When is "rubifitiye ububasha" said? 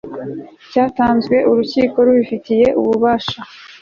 2.05-3.39